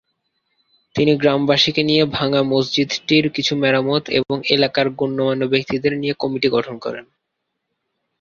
[0.95, 7.05] তিনি গ্রামবাসীকে নিয়ে ভাঙ্গা মসজিদটির কিছু মেরামত এবং এলাকার গণ্যমান্য ব্যক্তিদের নিয়ে কমিটি গঠন করেন।